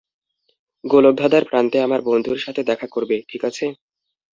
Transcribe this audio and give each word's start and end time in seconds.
গোলকধাঁধার 0.83 1.43
প্রান্তে 1.45 1.77
আমার 1.81 2.01
বন্ধুর 2.01 2.37
সাথে 2.37 2.61
দেখা 2.63 2.87
করবে, 2.87 3.15
ঠিক 3.29 3.41
আছে? 3.49 3.65